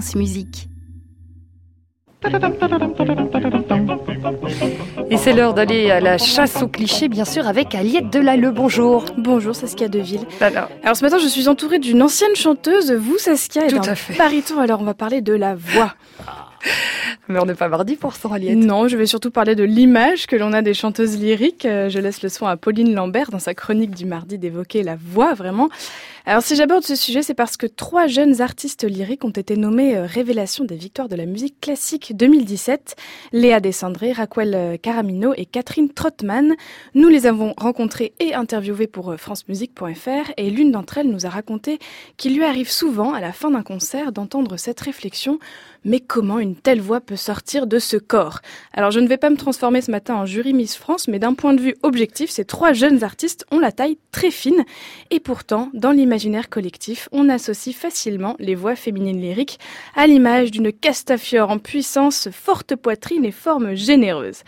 [0.00, 0.68] France Musique.
[5.10, 8.52] Et c'est l'heure d'aller à la chasse aux clichés, bien sûr, avec Aliette Delalleux.
[8.52, 9.06] Bonjour.
[9.16, 10.20] Bonjour Saskia Deville.
[10.40, 13.96] Alors, Alors ce matin, je suis entourée d'une ancienne chanteuse, vous Saskia, et Tout à
[13.96, 14.20] fait.
[14.60, 15.94] Alors on va parler de la voix.
[17.28, 18.56] mais on n'est pas mardi pour ça, Aliette.
[18.56, 21.64] Non, je vais surtout parler de l'image que l'on a des chanteuses lyriques.
[21.64, 24.96] Euh, Je laisse le soin à Pauline Lambert dans sa chronique du mardi d'évoquer la
[24.96, 25.68] voix vraiment.
[26.28, 29.96] Alors si j'aborde ce sujet, c'est parce que trois jeunes artistes lyriques ont été nommés
[29.96, 32.96] euh, révélations des victoires de la musique classique 2017.
[33.32, 36.54] Léa Descendré, Raquel euh, Caramino et Catherine Trottmann.
[36.94, 41.30] Nous les avons rencontrées et interviewées pour euh, francemusique.fr et l'une d'entre elles nous a
[41.30, 41.78] raconté
[42.18, 45.38] qu'il lui arrive souvent à la fin d'un concert d'entendre cette réflexion
[45.84, 48.40] mais comment une telle voix peut sortir de ce corps?
[48.74, 51.34] Alors je ne vais pas me transformer ce matin en jury Miss France, mais d'un
[51.34, 54.64] point de vue objectif, ces trois jeunes artistes ont la taille très fine.
[55.10, 59.60] Et pourtant, dans l'imaginaire collectif, on associe facilement les voix féminines lyriques
[59.94, 64.42] à l'image d'une castafiore en puissance, forte poitrine et forme généreuse.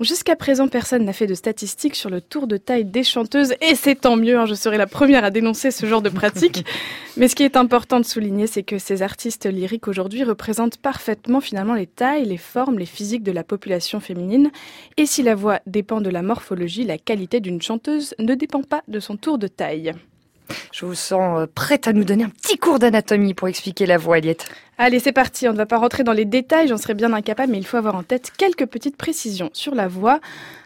[0.00, 3.74] Jusqu'à présent, personne n'a fait de statistiques sur le tour de taille des chanteuses, et
[3.74, 6.64] c'est tant mieux, hein, je serai la première à dénoncer ce genre de pratique.
[7.18, 11.42] Mais ce qui est important de souligner, c'est que ces artistes lyriques aujourd'hui représentent parfaitement
[11.42, 14.50] finalement les tailles, les formes, les physiques de la population féminine.
[14.96, 18.82] Et si la voix dépend de la morphologie, la qualité d'une chanteuse ne dépend pas
[18.88, 19.92] de son tour de taille.
[20.72, 23.98] Je vous sens euh, prête à nous donner un petit cours d'anatomie pour expliquer la
[23.98, 24.48] voix, Aliette.
[24.82, 25.46] Allez, c'est parti.
[25.46, 27.76] On ne va pas rentrer dans les détails, j'en serais bien incapable, mais il faut
[27.76, 30.20] avoir en tête quelques petites précisions sur la voix.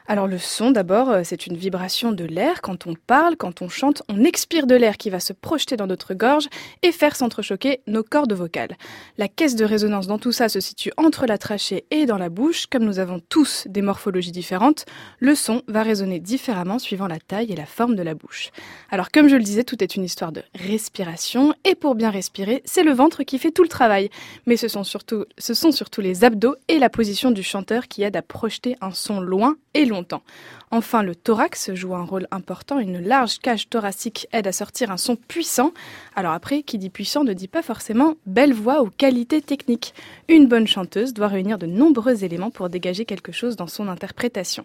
[0.07, 2.61] Alors le son, d'abord, euh, c'est une vibration de l'air.
[2.61, 5.87] Quand on parle, quand on chante, on expire de l'air qui va se projeter dans
[5.87, 6.49] notre gorge
[6.83, 8.77] et faire s'entrechoquer nos cordes vocales.
[9.17, 12.29] La caisse de résonance dans tout ça se situe entre la trachée et dans la
[12.29, 12.67] bouche.
[12.67, 14.85] Comme nous avons tous des morphologies différentes,
[15.21, 18.51] le son va résonner différemment suivant la taille et la forme de la bouche.
[18.91, 22.61] Alors comme je le disais, tout est une histoire de respiration et pour bien respirer,
[22.67, 24.04] c'est le ventre qui fait tout le travail.
[24.47, 28.03] Mais ce sont surtout, ce sont surtout les abdos et la position du chanteur qui
[28.03, 30.23] aident à projeter un son loin et longtemps.
[30.71, 32.81] Enfin, le thorax joue un rôle important.
[32.81, 35.73] Une large cage thoracique aide à sortir un son puissant.
[36.17, 39.95] Alors après, qui dit puissant ne dit pas forcément belle voix ou qualité technique.
[40.29, 44.65] Une bonne chanteuse doit réunir de nombreux éléments pour dégager quelque chose dans son interprétation.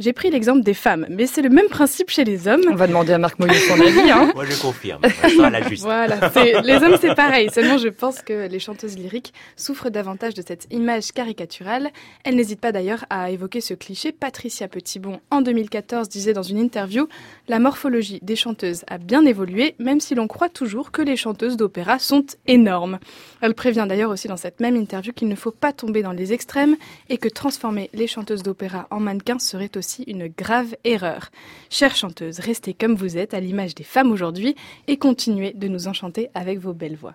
[0.00, 2.62] J'ai pris l'exemple des femmes, mais c'est le même principe chez les hommes.
[2.68, 4.10] On va demander à Marc Moyeux son avis.
[4.10, 4.32] Hein.
[4.34, 5.00] Moi, je confirme.
[5.38, 5.84] La juste.
[5.84, 6.32] Voilà,
[6.64, 7.48] les hommes c'est pareil.
[7.52, 11.90] Seulement, je pense que les chanteuses lyriques souffrent davantage de cette image caricaturale.
[12.24, 14.10] Elle n'hésite pas d'ailleurs à évoquer ce cliché.
[14.10, 17.06] Patricia Petitbon, en 2014, disait dans une interview
[17.46, 21.56] La morphologie des chanteuses a bien évolué, même si l'on croit toujours que les chanteuses
[21.56, 22.98] d'opéra sont énormes.
[23.40, 26.32] Elle prévient d'ailleurs aussi dans cette même interview qu'il ne faut pas tomber dans les
[26.32, 26.76] extrêmes
[27.08, 31.30] et que transformer les chanteuses d'opéra en mannequins serait aussi une grave erreur.
[31.70, 34.56] Chères chanteuses, restez comme vous êtes, à l'image des femmes aujourd'hui,
[34.88, 37.14] et continuez de nous enchanter avec vos belles voix.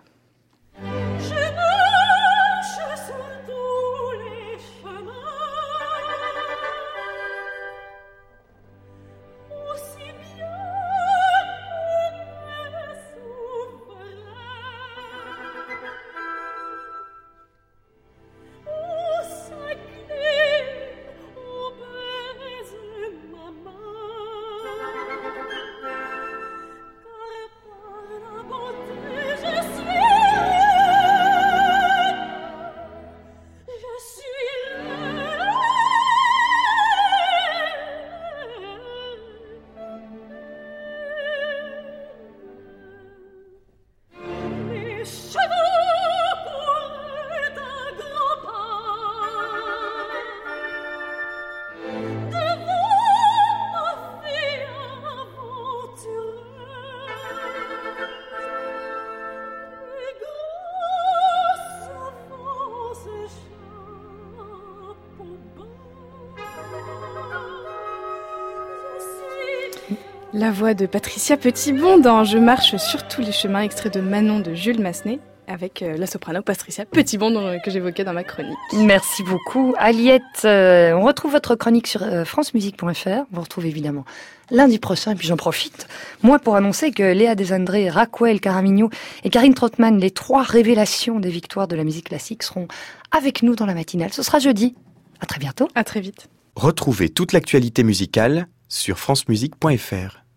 [70.32, 74.38] La voix de Patricia Petitbon dans Je marche sur tous les chemins, extrait de Manon
[74.38, 75.18] de Jules Massenet,
[75.48, 78.56] avec euh, la soprano Patricia Petitbon dont- que j'évoquais dans ma chronique.
[78.74, 80.22] Merci beaucoup, Aliette.
[80.44, 83.24] Euh, on retrouve votre chronique sur euh, francemusique.fr.
[83.32, 84.04] Vous retrouvez évidemment
[84.52, 85.12] lundi prochain.
[85.12, 85.88] Et puis j'en profite,
[86.22, 88.88] moi, pour annoncer que Léa Desandré, Raquel Caramigno
[89.24, 92.68] et Karine Trottmann, les trois révélations des victoires de la musique classique, seront
[93.10, 94.12] avec nous dans la matinale.
[94.12, 94.76] Ce sera jeudi.
[95.20, 95.66] À très bientôt.
[95.74, 96.28] À très vite.
[96.54, 100.24] Retrouvez toute l'actualité musicale sur francemusique.fr.